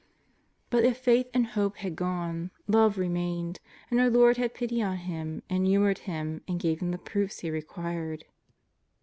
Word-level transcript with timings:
But 0.71 0.83
if 0.83 0.97
faith 0.97 1.29
and 1.31 1.45
hope 1.45 1.75
had 1.77 1.95
gone, 1.95 2.49
love 2.65 2.97
remained, 2.97 3.59
and 3.91 3.99
our 3.99 4.09
Lord 4.09 4.37
had 4.37 4.55
pity 4.55 4.81
on 4.81 4.97
him 4.97 5.43
and 5.47 5.67
humoured 5.67 5.99
him 6.09 6.41
and 6.47 6.59
gave 6.59 6.79
him 6.79 6.89
the 6.89 6.97
proofs 6.97 7.41
he 7.41 7.51
re 7.51 7.61
quired. 7.61 8.25